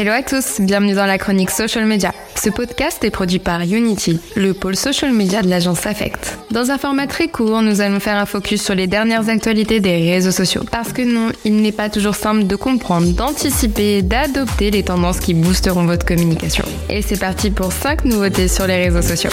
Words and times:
Hello 0.00 0.12
à 0.12 0.22
tous, 0.22 0.62
bienvenue 0.62 0.94
dans 0.94 1.04
la 1.04 1.18
chronique 1.18 1.50
Social 1.50 1.84
Media. 1.84 2.14
Ce 2.34 2.48
podcast 2.48 3.04
est 3.04 3.10
produit 3.10 3.38
par 3.38 3.60
Unity, 3.60 4.18
le 4.34 4.54
pôle 4.54 4.74
social 4.74 5.12
media 5.12 5.42
de 5.42 5.48
l'agence 5.50 5.86
Affect. 5.86 6.38
Dans 6.50 6.70
un 6.70 6.78
format 6.78 7.06
très 7.06 7.28
court, 7.28 7.60
nous 7.60 7.82
allons 7.82 8.00
faire 8.00 8.16
un 8.16 8.24
focus 8.24 8.62
sur 8.62 8.74
les 8.74 8.86
dernières 8.86 9.28
actualités 9.28 9.78
des 9.78 10.10
réseaux 10.10 10.30
sociaux. 10.30 10.62
Parce 10.72 10.94
que 10.94 11.02
non, 11.02 11.32
il 11.44 11.56
n'est 11.56 11.70
pas 11.70 11.90
toujours 11.90 12.14
simple 12.14 12.46
de 12.46 12.56
comprendre, 12.56 13.08
d'anticiper, 13.08 14.00
d'adopter 14.00 14.70
les 14.70 14.84
tendances 14.84 15.20
qui 15.20 15.34
boosteront 15.34 15.84
votre 15.84 16.06
communication. 16.06 16.64
Et 16.88 17.02
c'est 17.02 17.20
parti 17.20 17.50
pour 17.50 17.70
5 17.70 18.06
nouveautés 18.06 18.48
sur 18.48 18.66
les 18.66 18.82
réseaux 18.82 19.02
sociaux 19.02 19.28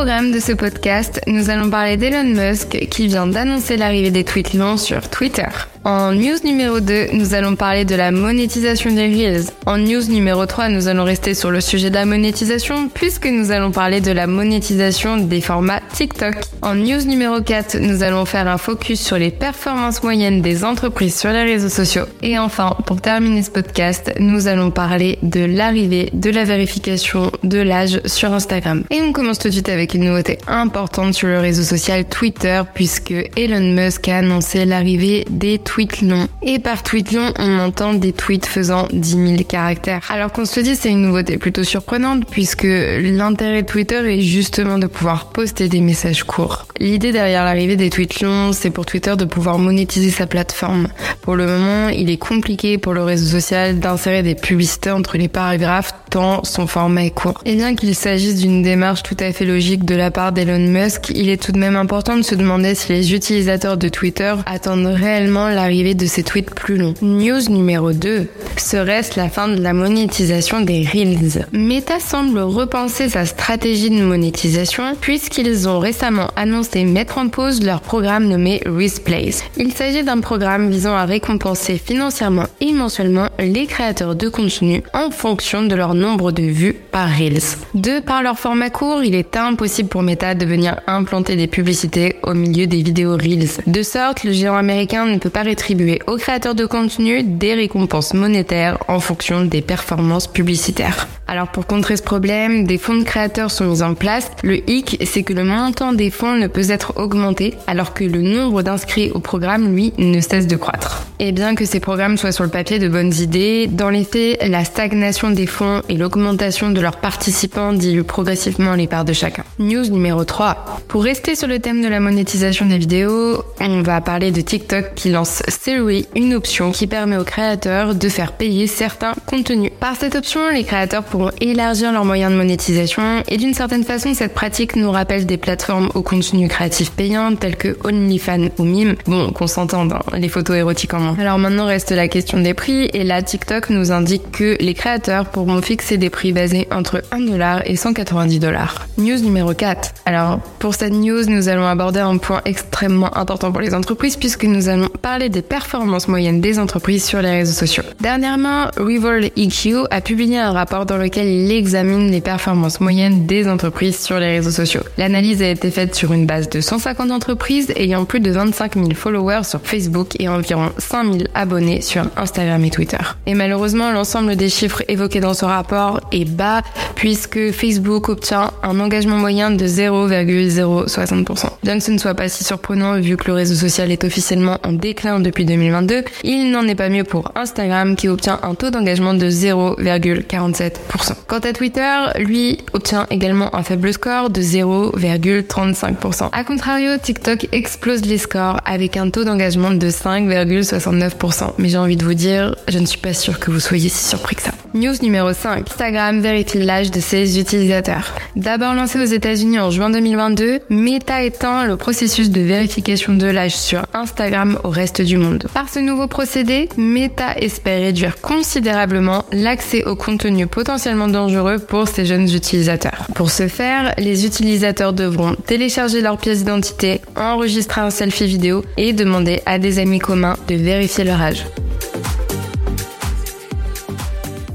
programme 0.00 0.32
de 0.32 0.40
ce 0.40 0.52
podcast, 0.52 1.20
nous 1.26 1.50
allons 1.50 1.68
parler 1.68 1.98
d'Elon 1.98 2.24
Musk 2.24 2.88
qui 2.88 3.06
vient 3.06 3.26
d'annoncer 3.26 3.76
l'arrivée 3.76 4.10
des 4.10 4.24
tweets 4.24 4.54
longs 4.54 4.78
sur 4.78 5.10
Twitter. 5.10 5.44
En 5.82 6.12
news 6.12 6.36
numéro 6.44 6.78
2, 6.78 7.06
nous 7.14 7.32
allons 7.32 7.56
parler 7.56 7.86
de 7.86 7.94
la 7.94 8.10
monétisation 8.10 8.92
des 8.92 9.06
Reels. 9.06 9.46
En 9.64 9.78
news 9.78 10.02
numéro 10.10 10.44
3, 10.44 10.68
nous 10.68 10.88
allons 10.88 11.04
rester 11.04 11.32
sur 11.32 11.50
le 11.50 11.62
sujet 11.62 11.88
de 11.88 11.94
la 11.94 12.04
monétisation 12.04 12.90
puisque 12.92 13.24
nous 13.24 13.50
allons 13.50 13.70
parler 13.70 14.02
de 14.02 14.12
la 14.12 14.26
monétisation 14.26 15.16
des 15.16 15.40
formats 15.40 15.80
TikTok. 15.94 16.34
En 16.60 16.74
news 16.74 17.06
numéro 17.06 17.40
4, 17.40 17.78
nous 17.78 18.02
allons 18.02 18.26
faire 18.26 18.46
un 18.46 18.58
focus 18.58 19.00
sur 19.00 19.16
les 19.16 19.30
performances 19.30 20.02
moyennes 20.02 20.42
des 20.42 20.64
entreprises 20.64 21.18
sur 21.18 21.30
les 21.30 21.44
réseaux 21.44 21.70
sociaux. 21.70 22.04
Et 22.22 22.38
enfin, 22.38 22.76
pour 22.84 23.00
terminer 23.00 23.42
ce 23.42 23.50
podcast, 23.50 24.12
nous 24.20 24.48
allons 24.48 24.70
parler 24.70 25.18
de 25.22 25.46
l'arrivée 25.46 26.10
de 26.12 26.28
la 26.28 26.44
vérification 26.44 27.32
de 27.42 27.58
l'âge 27.58 28.02
sur 28.04 28.34
Instagram. 28.34 28.84
Et 28.90 29.00
on 29.00 29.12
commence 29.12 29.38
tout 29.38 29.48
de 29.48 29.54
suite 29.54 29.70
avec 29.70 29.94
une 29.94 30.04
nouveauté 30.04 30.36
importante 30.46 31.14
sur 31.14 31.28
le 31.28 31.38
réseau 31.38 31.62
social 31.62 32.04
Twitter 32.04 32.60
puisque 32.74 33.14
Elon 33.34 33.72
Musk 33.74 34.08
a 34.08 34.18
annoncé 34.18 34.66
l'arrivée 34.66 35.24
des 35.30 35.58
tweets 35.70 36.02
longs. 36.02 36.26
Et 36.42 36.58
par 36.58 36.82
tweet 36.82 37.12
long, 37.12 37.32
on 37.38 37.60
entend 37.60 37.94
des 37.94 38.12
tweets 38.12 38.46
faisant 38.46 38.88
10 38.92 39.10
000 39.10 39.44
caractères. 39.48 40.04
Alors 40.10 40.32
qu'on 40.32 40.44
se 40.44 40.58
dit 40.58 40.74
c'est 40.74 40.90
une 40.90 41.02
nouveauté 41.02 41.38
plutôt 41.38 41.62
surprenante 41.62 42.24
puisque 42.28 42.66
l'intérêt 42.66 43.62
de 43.62 43.68
Twitter 43.68 44.00
est 44.12 44.20
justement 44.20 44.78
de 44.78 44.88
pouvoir 44.88 45.26
poster 45.26 45.68
des 45.68 45.80
messages 45.80 46.24
courts. 46.24 46.66
L'idée 46.80 47.12
derrière 47.12 47.44
l'arrivée 47.44 47.76
des 47.76 47.88
tweets 47.88 48.20
longs, 48.20 48.52
c'est 48.52 48.70
pour 48.70 48.84
Twitter 48.84 49.14
de 49.16 49.24
pouvoir 49.24 49.58
monétiser 49.58 50.10
sa 50.10 50.26
plateforme. 50.26 50.88
Pour 51.22 51.36
le 51.36 51.46
moment, 51.46 51.88
il 51.88 52.10
est 52.10 52.16
compliqué 52.16 52.76
pour 52.76 52.92
le 52.92 53.04
réseau 53.04 53.38
social 53.38 53.78
d'insérer 53.78 54.24
des 54.24 54.34
publicités 54.34 54.90
entre 54.90 55.18
les 55.18 55.28
paragraphes 55.28 55.92
tant 56.10 56.42
son 56.42 56.66
format 56.66 57.04
est 57.04 57.10
court. 57.10 57.40
Et 57.44 57.54
bien 57.54 57.76
qu'il 57.76 57.94
s'agisse 57.94 58.40
d'une 58.40 58.62
démarche 58.62 59.04
tout 59.04 59.16
à 59.20 59.32
fait 59.32 59.44
logique 59.44 59.84
de 59.84 59.94
la 59.94 60.10
part 60.10 60.32
d'Elon 60.32 60.58
Musk, 60.58 61.10
il 61.14 61.28
est 61.28 61.40
tout 61.40 61.52
de 61.52 61.58
même 61.58 61.76
important 61.76 62.16
de 62.16 62.22
se 62.22 62.34
demander 62.34 62.74
si 62.74 62.92
les 62.92 63.14
utilisateurs 63.14 63.76
de 63.76 63.88
Twitter 63.88 64.34
attendent 64.46 64.86
réellement 64.86 65.48
la 65.48 65.59
l'arrivée 65.60 65.94
de 65.94 66.06
ces 66.06 66.22
tweets 66.22 66.54
plus 66.54 66.78
longs. 66.78 66.94
News 67.02 67.50
numéro 67.50 67.92
2. 67.92 68.26
Serait-ce 68.56 69.18
la 69.18 69.28
fin 69.28 69.48
de 69.48 69.60
la 69.60 69.74
monétisation 69.74 70.62
des 70.62 70.84
Reels? 70.84 71.46
Meta 71.52 72.00
semble 72.00 72.40
repenser 72.40 73.10
sa 73.10 73.26
stratégie 73.26 73.90
de 73.90 74.02
monétisation 74.02 74.94
puisqu'ils 74.98 75.68
ont 75.68 75.78
récemment 75.78 76.28
annoncé 76.36 76.84
mettre 76.84 77.18
en 77.18 77.28
pause 77.28 77.62
leur 77.62 77.82
programme 77.82 78.28
nommé 78.28 78.62
Plays. 79.04 79.42
Il 79.58 79.72
s'agit 79.72 80.02
d'un 80.02 80.20
programme 80.20 80.70
visant 80.70 80.94
à 80.94 81.04
récompenser 81.04 81.76
financièrement 81.78 82.46
et 82.60 82.72
mensuellement 82.72 83.28
les 83.38 83.66
créateurs 83.66 84.14
de 84.14 84.28
contenu 84.28 84.82
en 84.94 85.10
fonction 85.10 85.62
de 85.62 85.74
leur 85.74 85.94
nombre 85.94 86.32
de 86.32 86.42
vues 86.42 86.74
par 86.90 87.08
Reels. 87.08 87.58
De 87.74 88.00
par 88.00 88.22
leur 88.22 88.38
format 88.38 88.70
court, 88.70 89.04
il 89.04 89.14
est 89.14 89.36
impossible 89.36 89.90
pour 89.90 90.02
Meta 90.02 90.34
de 90.34 90.46
venir 90.46 90.80
implanter 90.86 91.36
des 91.36 91.46
publicités 91.46 92.16
au 92.22 92.32
milieu 92.32 92.66
des 92.66 92.82
vidéos 92.82 93.16
Reels. 93.16 93.62
De 93.66 93.82
sorte, 93.82 94.24
le 94.24 94.32
géant 94.32 94.56
américain 94.56 95.04
ne 95.04 95.18
peut 95.18 95.30
pas 95.30 95.42
rétribuer 95.50 95.98
aux 96.06 96.16
créateurs 96.16 96.54
de 96.54 96.64
contenu 96.64 97.24
des 97.24 97.54
récompenses 97.54 98.14
monétaires 98.14 98.78
en 98.86 99.00
fonction 99.00 99.44
des 99.44 99.62
performances 99.62 100.28
publicitaires. 100.28 101.08
Alors 101.26 101.48
pour 101.48 101.66
contrer 101.66 101.96
ce 101.96 102.02
problème, 102.02 102.64
des 102.64 102.78
fonds 102.78 102.96
de 102.96 103.04
créateurs 103.04 103.50
sont 103.50 103.66
mis 103.66 103.82
en 103.82 103.94
place. 103.94 104.30
Le 104.42 104.68
hic, 104.68 104.98
c'est 105.04 105.22
que 105.22 105.32
le 105.32 105.44
montant 105.44 105.92
des 105.92 106.10
fonds 106.10 106.36
ne 106.36 106.46
peut 106.48 106.70
être 106.70 106.94
augmenté 106.96 107.54
alors 107.66 107.94
que 107.94 108.04
le 108.04 108.20
nombre 108.20 108.62
d'inscrits 108.62 109.10
au 109.12 109.20
programme, 109.20 109.74
lui, 109.74 109.92
ne 109.98 110.20
cesse 110.20 110.46
de 110.46 110.56
croître. 110.56 111.06
Et 111.18 111.32
bien 111.32 111.54
que 111.54 111.64
ces 111.64 111.80
programmes 111.80 112.16
soient 112.16 112.32
sur 112.32 112.44
le 112.44 112.50
papier 112.50 112.78
de 112.78 112.88
bonnes 112.88 113.14
idées, 113.14 113.68
dans 113.68 113.90
les 113.90 114.04
faits, 114.04 114.42
la 114.48 114.64
stagnation 114.64 115.30
des 115.30 115.46
fonds 115.46 115.82
et 115.88 115.96
l'augmentation 115.96 116.70
de 116.70 116.80
leurs 116.80 116.96
participants 116.96 117.72
diluent 117.72 118.02
progressivement 118.02 118.74
les 118.74 118.86
parts 118.86 119.04
de 119.04 119.12
chacun. 119.12 119.44
News 119.58 119.88
numéro 119.90 120.24
3. 120.24 120.80
Pour 120.88 121.04
rester 121.04 121.36
sur 121.36 121.46
le 121.46 121.58
thème 121.58 121.82
de 121.82 121.88
la 121.88 122.00
monétisation 122.00 122.66
des 122.66 122.78
vidéos, 122.78 123.44
on 123.60 123.82
va 123.82 124.00
parler 124.00 124.30
de 124.32 124.40
TikTok 124.40 124.94
qui 124.94 125.10
lance 125.10 125.39
Theory, 125.64 126.06
une 126.14 126.34
option 126.34 126.72
qui 126.72 126.86
permet 126.86 127.16
aux 127.16 127.24
créateurs 127.24 127.94
de 127.94 128.08
faire 128.08 128.32
payer 128.32 128.66
certains 128.66 129.14
contenus. 129.26 129.70
Par 129.80 129.96
cette 129.96 130.14
option, 130.14 130.50
les 130.50 130.64
créateurs 130.64 131.04
pourront 131.04 131.30
élargir 131.40 131.92
leurs 131.92 132.04
moyens 132.04 132.32
de 132.32 132.36
monétisation 132.36 133.22
et 133.28 133.36
d'une 133.36 133.54
certaine 133.54 133.84
façon, 133.84 134.14
cette 134.14 134.34
pratique 134.34 134.76
nous 134.76 134.90
rappelle 134.90 135.26
des 135.26 135.36
plateformes 135.36 135.90
au 135.94 136.02
contenu 136.02 136.48
créatif 136.48 136.90
payant 136.90 137.34
telles 137.34 137.56
que 137.56 137.76
OnlyFans 137.84 138.48
ou 138.58 138.64
Mime. 138.64 138.96
Bon, 139.06 139.30
qu'on 139.30 139.46
s'entende, 139.46 139.92
hein, 139.92 140.00
les 140.16 140.28
photos 140.28 140.56
érotiques 140.56 140.94
en 140.94 141.00
moins. 141.00 141.16
Alors 141.18 141.38
maintenant 141.38 141.66
reste 141.66 141.92
la 141.92 142.08
question 142.08 142.38
des 142.40 142.54
prix 142.54 142.90
et 142.92 143.04
là 143.04 143.22
TikTok 143.22 143.70
nous 143.70 143.92
indique 143.92 144.30
que 144.30 144.56
les 144.60 144.74
créateurs 144.74 145.26
pourront 145.26 145.62
fixer 145.62 145.96
des 145.96 146.10
prix 146.10 146.32
basés 146.32 146.68
entre 146.70 147.02
1$ 147.12 147.62
et 147.64 147.74
190$. 147.74 148.58
News 148.98 149.18
numéro 149.20 149.54
4. 149.54 149.94
Alors 150.04 150.40
pour 150.58 150.74
cette 150.74 150.92
news, 150.92 151.24
nous 151.26 151.48
allons 151.48 151.66
aborder 151.66 152.00
un 152.00 152.18
point 152.18 152.42
extrêmement 152.44 153.16
important 153.16 153.52
pour 153.52 153.60
les 153.60 153.74
entreprises 153.74 154.16
puisque 154.16 154.44
nous 154.44 154.68
allons 154.68 154.88
parler 154.88 155.29
des 155.30 155.42
performances 155.42 156.08
moyennes 156.08 156.40
des 156.40 156.58
entreprises 156.58 157.04
sur 157.04 157.22
les 157.22 157.30
réseaux 157.30 157.52
sociaux. 157.52 157.82
Dernièrement, 158.00 158.66
Revolt 158.76 159.32
EQ 159.36 159.86
a 159.90 160.00
publié 160.00 160.38
un 160.38 160.52
rapport 160.52 160.86
dans 160.86 160.96
lequel 160.96 161.28
il 161.28 161.50
examine 161.52 162.10
les 162.10 162.20
performances 162.20 162.80
moyennes 162.80 163.26
des 163.26 163.48
entreprises 163.48 163.98
sur 163.98 164.18
les 164.18 164.36
réseaux 164.36 164.50
sociaux. 164.50 164.82
L'analyse 164.98 165.42
a 165.42 165.48
été 165.48 165.70
faite 165.70 165.94
sur 165.94 166.12
une 166.12 166.26
base 166.26 166.48
de 166.48 166.60
150 166.60 167.10
entreprises 167.10 167.72
ayant 167.76 168.04
plus 168.04 168.20
de 168.20 168.30
25 168.30 168.74
000 168.74 168.90
followers 168.94 169.44
sur 169.44 169.60
Facebook 169.62 170.08
et 170.18 170.28
environ 170.28 170.70
5 170.78 171.04
000 171.04 171.24
abonnés 171.34 171.80
sur 171.80 172.04
Instagram 172.16 172.64
et 172.64 172.70
Twitter. 172.70 172.98
Et 173.26 173.34
malheureusement, 173.34 173.92
l'ensemble 173.92 174.36
des 174.36 174.48
chiffres 174.48 174.82
évoqués 174.88 175.20
dans 175.20 175.34
ce 175.34 175.44
rapport 175.44 176.00
est 176.12 176.28
bas 176.28 176.62
puisque 176.94 177.52
Facebook 177.52 178.08
obtient 178.08 178.50
un 178.62 178.80
engagement 178.80 179.16
moyen 179.16 179.50
de 179.50 179.66
0,060%. 179.66 181.46
Bien 181.62 181.78
que 181.78 181.84
ce 181.84 181.90
ne 181.92 181.98
soit 181.98 182.14
pas 182.14 182.28
si 182.28 182.44
surprenant 182.44 183.00
vu 183.00 183.16
que 183.16 183.26
le 183.28 183.34
réseau 183.34 183.54
social 183.54 183.90
est 183.90 184.04
officiellement 184.04 184.58
en 184.64 184.72
déclin 184.72 185.19
depuis 185.20 185.44
2022, 185.44 186.04
il 186.24 186.50
n'en 186.50 186.66
est 186.66 186.74
pas 186.74 186.88
mieux 186.88 187.04
pour 187.04 187.32
Instagram 187.34 187.96
qui 187.96 188.08
obtient 188.08 188.40
un 188.42 188.54
taux 188.54 188.70
d'engagement 188.70 189.14
de 189.14 189.28
0,47%. 189.28 191.14
Quant 191.26 191.38
à 191.38 191.52
Twitter, 191.52 191.98
lui 192.18 192.58
obtient 192.72 193.06
également 193.10 193.54
un 193.54 193.62
faible 193.62 193.92
score 193.92 194.30
de 194.30 194.40
0,35%. 194.40 196.28
A 196.32 196.44
contrario, 196.44 196.96
TikTok 197.02 197.48
explose 197.52 198.04
les 198.04 198.18
scores 198.18 198.60
avec 198.64 198.96
un 198.96 199.10
taux 199.10 199.24
d'engagement 199.24 199.70
de 199.70 199.88
5,69%. 199.88 201.52
Mais 201.58 201.68
j'ai 201.68 201.78
envie 201.78 201.96
de 201.96 202.04
vous 202.04 202.14
dire, 202.14 202.56
je 202.68 202.78
ne 202.78 202.86
suis 202.86 202.98
pas 202.98 203.14
sûre 203.14 203.38
que 203.38 203.50
vous 203.50 203.60
soyez 203.60 203.88
si 203.88 204.04
surpris 204.08 204.36
que 204.36 204.42
ça. 204.42 204.52
News 204.72 204.94
numéro 205.02 205.32
5. 205.32 205.68
Instagram 205.68 206.20
vérifie 206.20 206.60
l'âge 206.60 206.92
de 206.92 207.00
ses 207.00 207.40
utilisateurs. 207.40 208.14
D'abord 208.36 208.72
lancé 208.74 209.00
aux 209.00 209.04
États-Unis 209.04 209.58
en 209.58 209.70
juin 209.70 209.90
2022, 209.90 210.60
Meta 210.70 211.24
étend 211.24 211.64
le 211.64 211.76
processus 211.76 212.30
de 212.30 212.40
vérification 212.40 213.14
de 213.14 213.26
l'âge 213.26 213.56
sur 213.56 213.84
Instagram 213.94 214.60
au 214.62 214.68
reste 214.68 215.02
du 215.02 215.16
monde. 215.16 215.48
Par 215.54 215.68
ce 215.68 215.80
nouveau 215.80 216.06
procédé, 216.06 216.68
Meta 216.76 217.36
espère 217.36 217.80
réduire 217.80 218.20
considérablement 218.20 219.24
l'accès 219.32 219.84
au 219.86 219.96
contenu 219.96 220.46
potentiellement 220.46 221.08
dangereux 221.08 221.58
pour 221.58 221.88
ces 221.88 222.06
jeunes 222.06 222.32
utilisateurs. 222.32 223.08
Pour 223.16 223.32
ce 223.32 223.48
faire, 223.48 223.92
les 223.98 224.24
utilisateurs 224.24 224.92
devront 224.92 225.34
télécharger 225.34 226.00
leur 226.00 226.16
pièce 226.16 226.38
d'identité, 226.38 227.00
enregistrer 227.16 227.80
un 227.80 227.90
selfie 227.90 228.26
vidéo 228.26 228.64
et 228.76 228.92
demander 228.92 229.42
à 229.46 229.58
des 229.58 229.80
amis 229.80 229.98
communs 229.98 230.36
de 230.46 230.54
vérifier 230.54 231.02
leur 231.02 231.20
âge. 231.20 231.44